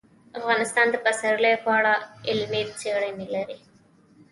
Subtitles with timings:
[0.39, 1.93] افغانستان د پسرلی په اړه
[2.29, 3.57] علمي څېړنې لري.